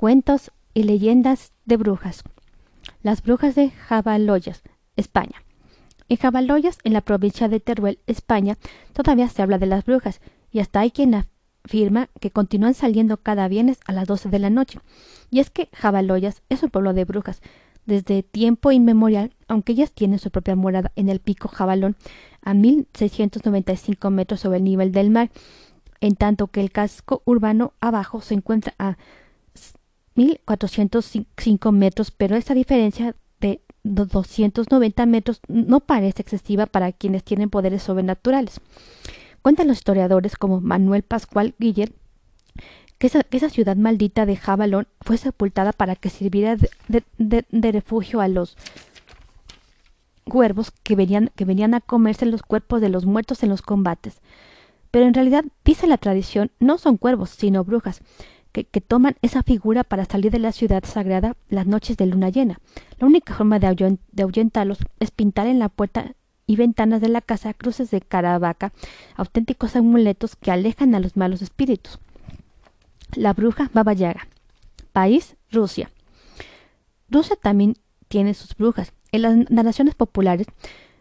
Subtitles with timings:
[0.00, 2.22] Cuentos y leyendas de brujas.
[3.02, 4.62] Las brujas de Jabaloyas,
[4.96, 5.42] España.
[6.08, 8.56] En Jabaloyas, en la provincia de Teruel, España,
[8.94, 11.14] todavía se habla de las brujas, y hasta hay quien
[11.66, 14.78] afirma que continúan saliendo cada viernes a las doce de la noche.
[15.28, 17.42] Y es que Jabaloyas es un pueblo de brujas.
[17.84, 21.94] Desde tiempo inmemorial, aunque ellas tienen su propia morada en el pico Jabalón,
[22.40, 25.30] a 1695 metros sobre el nivel del mar,
[26.00, 28.96] en tanto que el casco urbano abajo se encuentra a
[30.26, 37.82] 1405 metros, pero esta diferencia de 290 metros no parece excesiva para quienes tienen poderes
[37.82, 38.60] sobrenaturales.
[39.42, 41.92] Cuentan los historiadores como Manuel Pascual Guiller
[43.00, 48.58] que esa, ciudad maldita de Jabalón fue sepultada para que sirviera de, refugio a los
[50.24, 54.20] cuervos que venían, que venían a comerse los cuerpos de los muertos en los combates.
[54.90, 58.02] Pero en realidad, dice la tradición, no son cuervos, sino brujas,
[58.52, 62.60] que, toman esa figura para salir de la ciudad sagrada las noches de luna llena.
[62.98, 66.14] La única forma de, ahuyentarlos es pintar en la puerta
[66.46, 68.72] y ventanas de la casa cruces de caravaca,
[69.14, 71.98] auténticos amuletos que alejan a los malos espíritus.
[73.14, 74.26] La bruja Baba Yaga.
[74.92, 75.90] País, Rusia.
[77.08, 77.76] Rusia también
[78.08, 78.92] tiene sus brujas.
[79.12, 80.48] En las narraciones populares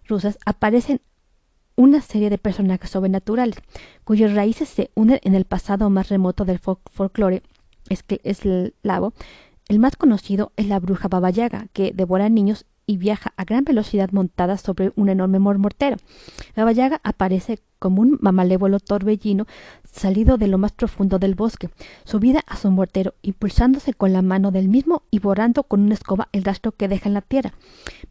[0.08, 1.02] rusas aparecen
[1.80, 3.56] una serie de personajes sobrenaturales,
[4.04, 7.42] cuyas raíces se unen en el pasado más remoto del folclore
[8.24, 9.14] eslavo.
[9.70, 13.66] El más conocido es la bruja Baba Yaga, que devora niños y viaja a gran
[13.66, 15.98] velocidad montada sobre un enorme mortero.
[16.56, 19.46] La Yaga aparece como un malévolo torbellino
[19.84, 21.70] salido de lo más profundo del bosque,
[22.04, 26.30] subida a su mortero, impulsándose con la mano del mismo y borrando con una escoba
[26.32, 27.54] el rastro que deja en la tierra.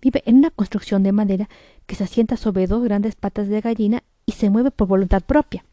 [0.00, 1.48] Vive en una construcción de madera
[1.86, 5.64] que se asienta sobre dos grandes patas de gallina y se mueve por voluntad propia.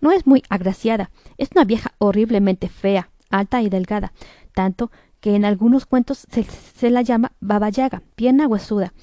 [0.00, 4.12] No es muy agraciada, es una vieja horriblemente fea, alta y delgada,
[4.56, 4.90] tanto
[5.20, 8.94] que en algunos cuentos se, la llama Baba Yaga, pierna huesuda.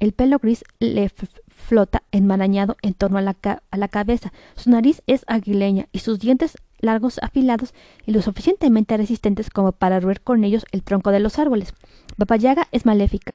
[0.00, 1.10] El pelo gris le
[1.48, 4.32] flota enmarañado en torno a la, cabeza.
[4.54, 7.72] Su nariz es aguileña y sus dientes largos afilados
[8.04, 11.72] y lo suficientemente resistentes como para roer con ellos el tronco de los árboles.
[12.18, 13.32] Baba Yaga es maléfica.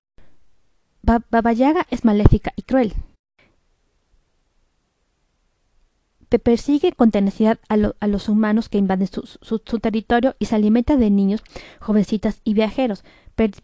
[1.01, 2.93] Baba Yaga es maléfica y cruel.
[6.39, 11.41] Persigue con tenacidad a, los humanos que invaden su, territorio y se alimenta de niños,
[11.79, 13.03] jovencitas y viajeros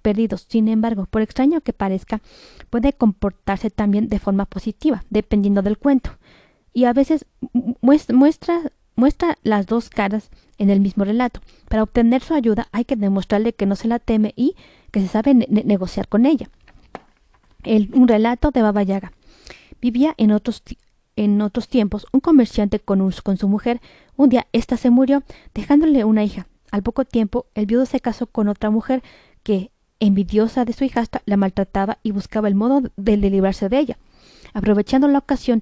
[0.01, 0.46] perdidos.
[0.47, 2.22] Sin embargo, por extraño que parezca,
[2.69, 6.12] puede comportarse también de forma positiva, dependiendo del cuento.
[6.74, 7.25] Y a veces
[7.81, 8.62] muestra,
[8.95, 11.41] muestra las dos caras en el mismo relato.
[11.68, 14.56] Para obtener su ayuda hay que demostrarle que no se la teme y
[14.91, 16.50] que se sabe negociar con ella.
[17.63, 19.12] El, un relato de Baba Yaga.
[19.81, 20.63] Vivía en otros
[21.16, 23.81] en otros tiempos, un comerciante con, con su mujer,
[24.16, 26.47] un día ésta se murió, dejándole una hija.
[26.72, 29.03] Al poco tiempo, el viudo se casó con otra mujer
[29.44, 33.97] que, envidiosa de su hijastra, la maltrataba y buscaba el modo de, librarse de ella.
[34.53, 35.62] Aprovechando la ocasión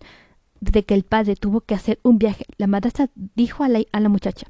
[0.59, 4.47] de que el padre tuvo que hacer un viaje, la madrastra dijo a la, muchacha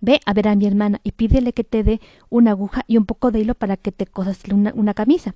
[0.00, 3.06] Ve a ver a mi hermana y pídele que te dé una aguja y un
[3.06, 4.40] poco de hilo para que te cosas
[4.74, 5.34] una camisa.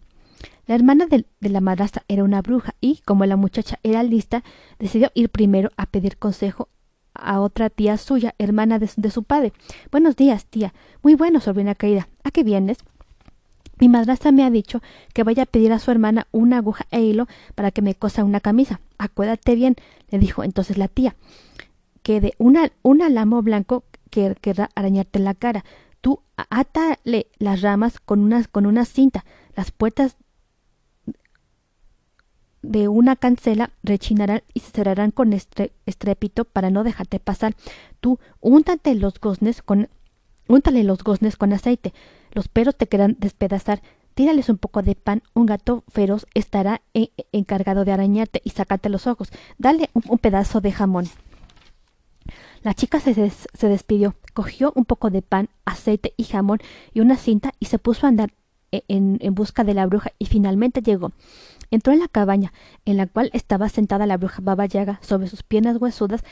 [0.66, 4.44] La hermana de, la madrastra era una bruja y, como la muchacha era lista,
[4.78, 6.68] decidió ir primero a pedir consejo
[7.14, 9.52] a otra tía suya, hermana de, su padre.
[9.90, 10.74] Buenos días, tía.
[11.02, 12.08] Muy bueno, sobrina querida.
[12.22, 12.78] ¿A qué vienes?
[13.80, 14.82] Mi madrastra me ha dicho
[15.14, 18.24] que vaya a pedir a su hermana una aguja e hilo para que me cosa
[18.24, 18.80] una camisa.
[18.98, 19.76] Acuérdate bien,
[20.10, 21.16] le dijo entonces la tía,
[22.02, 25.64] que de una, un alamo blanco que querrá arañarte la cara.
[26.00, 29.24] Tú átale las ramas con una, con una cinta.
[29.54, 30.16] Las puertas
[32.62, 37.54] de una cancela rechinarán y se cerrarán con estrépito para no dejarte pasar.
[38.00, 39.88] Tú úntate los goznes con
[40.48, 41.92] úntale los goznes con aceite.
[42.32, 43.82] Los perros te querrán despedazar.
[44.14, 45.22] Tírales un poco de pan.
[45.34, 46.82] Un gato feroz estará
[47.32, 49.30] encargado de arañarte y sacarte los ojos.
[49.58, 51.06] Dale un, pedazo de jamón.
[52.62, 56.58] La chica se, se despidió, cogió un poco de pan, aceite y jamón
[56.92, 58.32] y una cinta y se puso a andar
[58.72, 61.12] e, en, en busca de la bruja y finalmente llegó.
[61.70, 62.52] Entró en la cabaña,
[62.86, 66.24] en la cual estaba sentada la bruja Baba Yaga sobre sus piernas huesudas,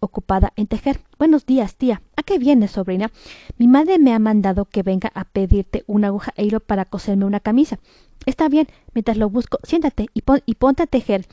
[0.00, 1.00] ocupada en tejer.
[1.18, 2.02] Buenos días, tía.
[2.16, 3.10] ¿A qué vienes, sobrina?
[3.56, 7.24] Mi madre me ha mandado que venga a pedirte una aguja e hilo para coserme
[7.24, 7.78] una camisa.
[8.26, 11.26] Está bien, mientras lo busco, siéntate y, y ponte a tejer.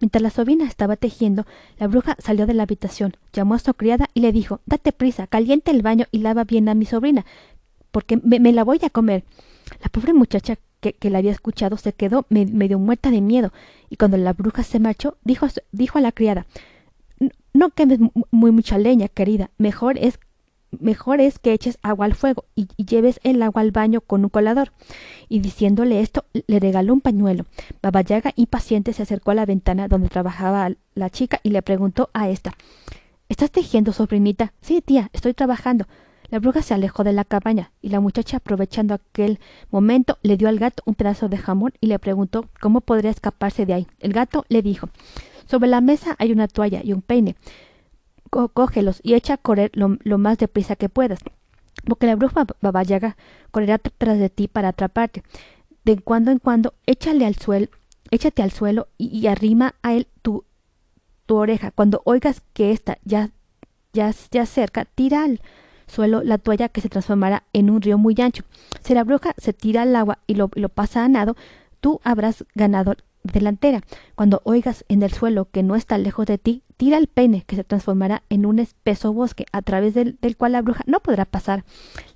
[0.00, 1.46] Mientras la sobrina estaba tejiendo,
[1.78, 5.28] la bruja salió de la habitación, llamó a su criada y le dijo Date prisa,
[5.28, 7.24] caliente el baño y lava bien a mi sobrina,
[7.92, 9.22] porque me, me la voy a comer.
[9.80, 13.52] La pobre muchacha que, la había escuchado se quedó medio muerta de miedo,
[13.88, 16.46] y cuando la bruja se marchó, dijo, dijo a la criada
[17.52, 19.50] No quemes muy mucha leña, querida.
[19.58, 20.18] Mejor es
[20.80, 24.30] mejor es que eches agua al fuego y, lleves el agua al baño con un
[24.30, 24.72] colador.
[25.28, 27.44] Y diciéndole esto, le regaló un pañuelo.
[27.82, 32.10] Baba Yaga, impaciente, se acercó a la ventana donde trabajaba la chica y le preguntó
[32.14, 32.54] a esta
[33.28, 34.52] ¿Estás tejiendo, sobrinita?
[34.60, 35.86] Sí, tía, estoy trabajando.
[36.32, 39.38] La bruja se alejó de la cabaña y la muchacha, aprovechando aquel
[39.70, 43.66] momento, le dio al gato un pedazo de jamón y le preguntó cómo podría escaparse
[43.66, 43.86] de ahí.
[43.98, 44.88] El gato le dijo
[45.44, 47.36] Sobre la mesa hay una toalla y un peine
[48.30, 51.18] cógelos y echa a correr lo, lo, más deprisa que puedas,
[51.84, 53.18] porque la bruja babayaga
[53.50, 55.22] correrá tras de ti para atraparte.
[55.84, 57.68] De cuando en cuando, échale al suelo,
[58.10, 60.46] échate al suelo y, arrima a él tu,
[61.26, 61.72] tu oreja.
[61.72, 63.32] Cuando oigas que ésta ya,
[63.92, 65.42] ya, ya cerca, tira al
[65.86, 68.44] suelo la toalla que se transformará en un río muy ancho.
[68.82, 71.36] Si la bruja se tira al agua y lo, lo pasa a nado,
[71.80, 73.82] tú habrás ganado delantera.
[74.14, 77.56] Cuando oigas en el suelo que no está lejos de ti, tira el peine, que
[77.56, 81.64] se transformará en un espeso bosque, a través del, cual la bruja no podrá pasar.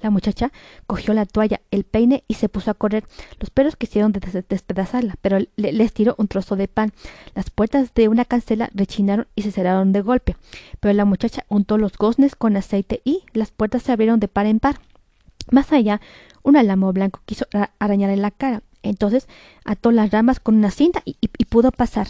[0.00, 0.50] La muchacha
[0.86, 3.04] cogió la toalla, el peine y se puso a correr.
[3.38, 6.92] Los perros quisieron despedazarla, pero le, les tiró un trozo de pan.
[7.34, 10.36] Las puertas de una cancela rechinaron y se cerraron de golpe.
[10.80, 14.46] Pero la muchacha untó los goznes con aceite y las puertas se abrieron de par
[14.46, 14.80] en par.
[15.50, 16.00] Más allá,
[16.42, 17.46] un alamo blanco quiso
[17.78, 18.62] arañar en la cara.
[18.88, 19.28] Entonces
[19.64, 21.14] ató las ramas con una cinta y,
[21.46, 22.08] pudo pasar.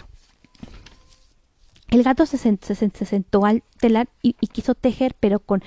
[1.88, 5.62] El gato se, sentó al telar y, quiso tejer, pero con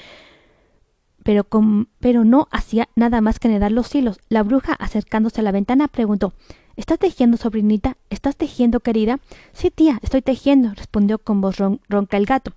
[1.23, 4.19] pero, con, pero no hacía nada más que enredar los hilos.
[4.29, 6.33] La bruja, acercándose a la ventana, preguntó
[6.79, 7.97] ¿Estás tejiendo, sobrinita?
[8.09, 9.19] ¿Estás tejiendo, querida?
[9.51, 12.53] Sí, tía, estoy tejiendo, respondió con voz ronca el gato.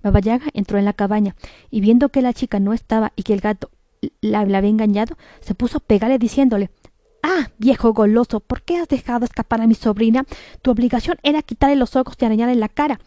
[0.00, 1.34] Babayaga entró en la cabaña
[1.72, 3.70] y viendo que la chica no estaba y que el gato
[4.20, 6.70] la, la había engañado, se puso a pegarle diciéndole
[7.26, 10.26] Ah, viejo goloso, ¿por qué has dejado escapar a mi sobrina?
[10.60, 13.00] Tu obligación era quitarle los ojos y arañarle la cara.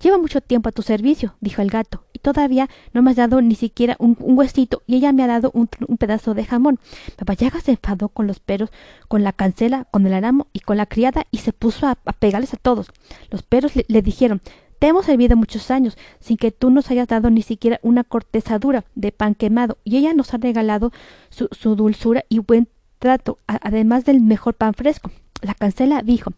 [0.00, 3.40] Lleva mucho tiempo a tu servicio, dijo el gato, y todavía no me has dado
[3.40, 6.80] ni siquiera un, huesito, y ella me ha dado un, pedazo de jamón.
[7.14, 8.72] Papayaga se enfadó con los perros,
[9.06, 12.54] con la cancela, con el aramo y con la criada, y se puso a, pegarles
[12.54, 12.88] a todos.
[13.30, 14.40] Los perros le, dijeron
[14.80, 18.58] te hemos servido muchos años sin que tú nos hayas dado ni siquiera una corteza
[18.58, 20.90] dura de pan quemado, y ella nos ha regalado
[21.30, 22.66] su, su dulzura y buen
[23.02, 25.10] trato, además del mejor pan fresco.
[25.42, 26.32] La cancela dijo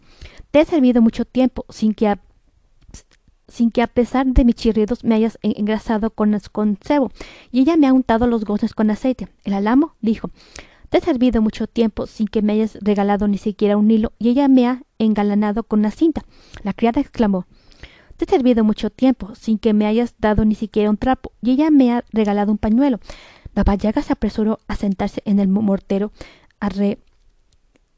[0.51, 2.19] Te he servido mucho tiempo sin que a,
[3.49, 7.13] sin que a pesar de mis chirridos me hayas engrasado con, con cebo,
[7.53, 9.29] y ella me ha untado los goznes con aceite.
[9.45, 10.31] El alamo dijo
[10.89, 14.31] Te he servido mucho tiempo sin que me hayas regalado ni siquiera un hilo, y
[14.31, 16.25] ella me ha engalanado con una cinta.
[16.63, 17.45] La criada exclamó
[18.17, 21.51] Te he servido mucho tiempo sin que me hayas dado ni siquiera un trapo, y
[21.51, 23.01] ella me ha regalado un pañuelo.
[23.55, 26.11] Babayaga se apresuró a sentarse en el mortero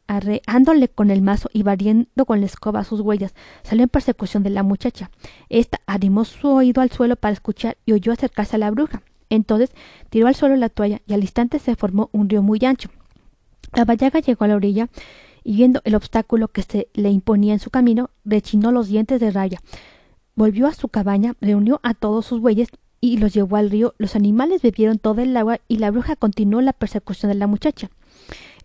[0.07, 4.51] arreándole con el mazo y barriendo con la escoba sus huellas, salió en persecución de
[4.51, 5.11] la muchacha.
[5.49, 9.03] Esta animó su oído al suelo para escuchar y oyó acercarse a la bruja.
[9.29, 9.71] Entonces
[10.11, 12.91] tiró al suelo la toalla y al instante se formó un río muy ancho.
[13.75, 14.89] La vallaga llegó a la orilla
[15.43, 19.31] y viendo el obstáculo que se le imponía en su camino, rechinó los dientes de
[19.31, 19.61] raya.
[20.35, 22.69] Volvió a su cabaña, reunió a todos sus bueyes
[23.01, 23.95] y los llevó al río.
[23.99, 27.91] Los animales bebieron todo el agua y la bruja continuó la persecución de la muchacha.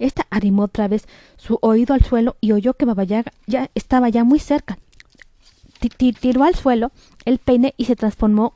[0.01, 1.07] Esta arrimó otra vez
[1.37, 4.79] su oído al suelo y oyó que Babayaga ya estaba ya muy cerca.
[5.97, 6.91] Tiró al suelo
[7.25, 8.55] el peine y se transformó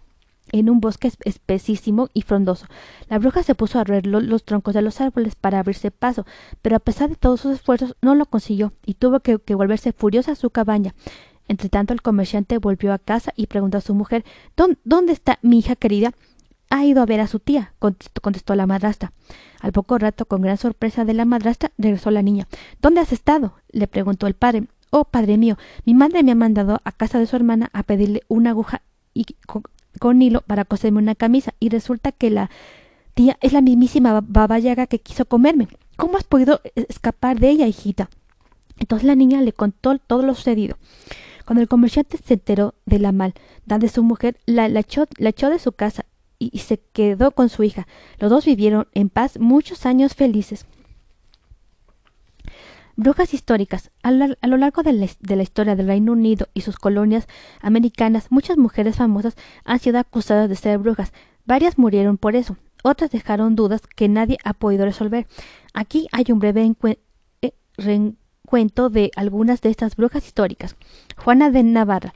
[0.52, 2.66] en un bosque espesísimo y frondoso.
[3.10, 6.26] La bruja se puso a roer los troncos de los árboles para abrirse paso,
[6.62, 10.32] pero a pesar de todos sus esfuerzos no lo consiguió y tuvo que, volverse furiosa
[10.32, 10.96] a su cabaña.
[11.48, 14.26] Entretanto el comerciante volvió a casa y preguntó a su mujer
[14.56, 16.14] ¿Dónde está mi hija querida?
[16.70, 19.14] Ha ido a ver a su tía, contestó la madrastra.
[19.62, 22.48] Al poco rato, con gran sorpresa de la madrastra, regresó la niña.
[22.82, 23.54] ¿Dónde has estado?
[23.72, 24.68] le preguntó el padre.
[24.90, 28.24] Oh, padre mío, mi madre me ha mandado a casa de su hermana a pedirle
[28.28, 28.82] una aguja
[29.14, 29.26] y
[30.00, 32.50] con, hilo para coserme una camisa, y resulta que la
[33.14, 35.68] tía es la mismísima baba yaga que quiso comerme.
[35.96, 38.10] ¿Cómo has podido escapar de ella, hijita?
[38.78, 40.78] Entonces la niña le contó todo lo sucedido.
[41.46, 45.72] Cuando el comerciante se enteró de la maldad de su mujer, la echó de su
[45.72, 46.06] casa
[46.40, 47.88] y, se quedó con su hija.
[48.20, 50.66] Los dos vivieron en paz muchos años felices.
[52.96, 53.92] Brujas históricas.
[54.04, 57.28] A, lo largo de la, historia del Reino Unido y sus colonias
[57.62, 61.12] americanas, muchas mujeres famosas han sido acusadas de ser brujas.
[61.46, 62.58] Varias murieron por eso.
[62.84, 65.28] Otras dejaron dudas que nadie ha podido resolver.
[65.74, 66.72] Aquí hay un breve
[67.42, 70.76] eh, recuento de algunas de estas brujas históricas.
[71.18, 72.14] Juana de Navarra,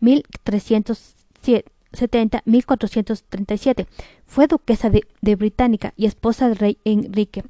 [0.00, 3.86] 1307 70-1437.
[4.26, 7.44] Fue duquesa de, de, Británica y esposa del rey Enrique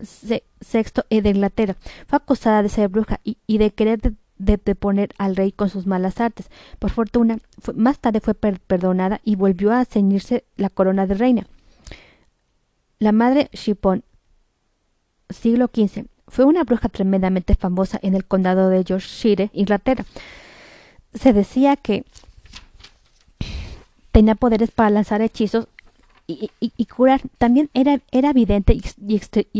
[0.00, 1.76] VI de Inglaterra.
[2.06, 4.00] Fue acusada de ser bruja y, de querer
[4.38, 6.50] de, poner al rey con sus malas artes.
[6.78, 7.38] Por fortuna,
[7.74, 11.46] más tarde fue perdonada y volvió a ceñirse la corona de reina.
[12.98, 14.02] La madre Shipon,
[15.30, 20.04] siglo XV, fue una bruja tremendamente famosa en el condado de Yorkshire, Inglaterra.
[21.14, 22.04] Se decía que
[24.18, 25.68] tenía poderes para lanzar hechizos
[26.26, 26.50] y,
[26.86, 27.20] curar.
[27.38, 28.82] También era, era evidente y,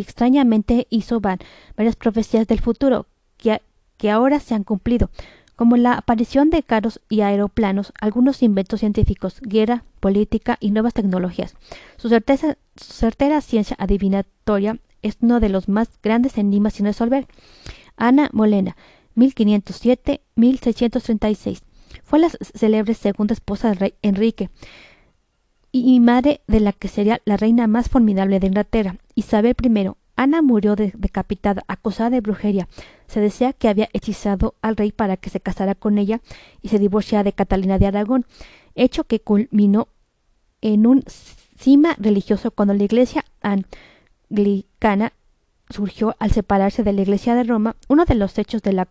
[0.01, 3.63] extrañamente hizo varias profecías del futuro que,
[3.99, 5.11] que ahora se han cumplido,
[5.55, 11.55] como la aparición de carros y aeroplanos, algunos inventos científicos, guerra, política y nuevas tecnologías.
[11.97, 17.29] Su, certeza, su certera ciencia adivinatoria es uno de los más grandes enigmas sin resolver.
[17.97, 18.77] Ana Molena,
[19.15, 21.63] 1507-1636.
[22.05, 24.51] Fue la célebre segunda esposa del rey Enrique
[25.73, 29.91] y madre de la que sería la reina más formidable de Inglaterra, Isabel I.
[30.17, 32.69] Ana murió decapitada, acusada de brujería.
[33.07, 36.21] Se decía que había hechizado al rey para que se casara con ella
[36.61, 38.27] y se divorciara de Catalina de Aragón,
[38.75, 39.87] hecho que culminó
[40.61, 41.05] en un
[41.57, 45.13] cima religioso cuando la iglesia anglicana
[45.71, 47.77] surgió al separarse de la iglesia de Roma.
[47.89, 48.87] Uno de los hechos de la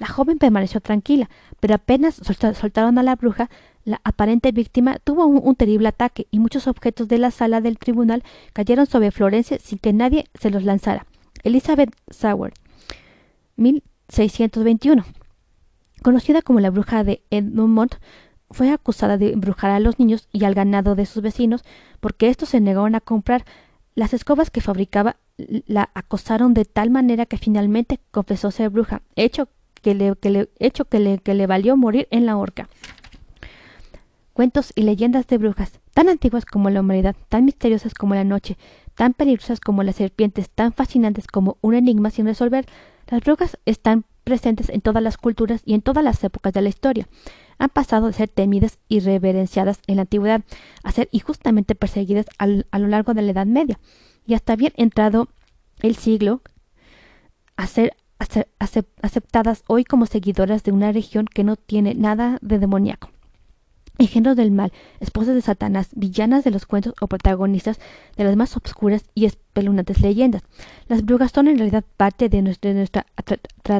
[0.00, 2.20] la joven permaneció tranquila, pero apenas
[2.60, 3.48] soltaron a la bruja,
[3.84, 8.24] la aparente víctima tuvo un, terrible ataque y muchos objetos de la sala del tribunal
[8.54, 11.06] cayeron sobre Florence sin que nadie se los lanzara.
[11.44, 12.52] Elizabeth Sauer,
[13.54, 15.04] 1621.
[16.02, 17.96] Conocida como la bruja de Edmund,
[18.50, 21.64] fue acusada de embrujar a los niños y al ganado de sus vecinos
[22.00, 23.44] porque estos se negaron a comprar
[23.94, 29.48] las escobas que fabricaba la acosaron de tal manera que finalmente confesó ser bruja, hecho
[29.82, 30.14] que le,
[30.58, 32.68] hecho que le, que le valió morir en la horca.
[34.32, 38.58] Cuentos y leyendas de brujas, tan antiguas como la humanidad, tan misteriosas como la noche,
[38.94, 42.66] tan peligrosas como las serpientes, tan fascinantes como un enigma sin resolver,
[43.08, 46.68] las brujas están presentes en todas las culturas y en todas las épocas de la
[46.68, 47.06] historia.
[47.58, 50.42] Han pasado de ser temidas y reverenciadas en la antigüedad
[50.82, 53.78] a ser injustamente perseguidas a lo largo de la Edad Media
[54.26, 55.28] y hasta bien entrado
[55.80, 56.42] el siglo
[57.56, 57.96] a ser,
[59.00, 63.10] aceptadas hoy como seguidoras de una región que no tiene nada de demoníaco.
[63.98, 67.80] Engendros del mal, esposas de Satanás, villanas de los cuentos o protagonistas
[68.16, 70.42] de las más obscuras y espeluznantes leyendas.
[70.86, 73.06] Las brujas son en realidad parte de nuestra,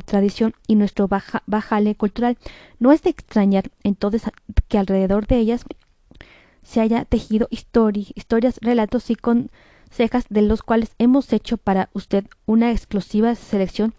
[0.06, 2.38] tradición y nuestro baja, bajale cultural.
[2.78, 4.22] No es de extrañar entonces
[4.68, 5.64] que alrededor de ellas
[6.62, 9.50] se haya tejido historias, relatos y con
[9.90, 13.94] cejas de los cuales hemos hecho para usted una exclusiva selección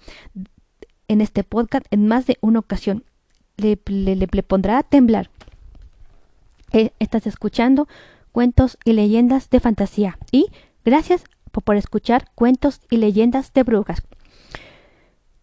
[1.08, 3.04] en este podcast en más de una ocasión.
[3.56, 5.30] Le, le, pondrá a temblar.
[6.72, 7.88] Eh, estás escuchando
[8.32, 10.48] cuentos y leyendas de fantasía y
[10.84, 14.04] gracias por escuchar cuentos y leyendas de brujas.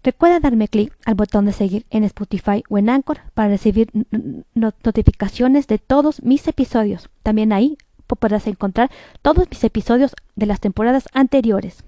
[0.02, 3.90] Recuerda darme clic al botón de seguir en Spotify o en Anchor para recibir
[4.54, 7.08] notificaciones de todos mis episodios.
[7.22, 8.90] También ahí podrás encontrar
[9.22, 11.84] todos mis episodios de las temporadas anteriores.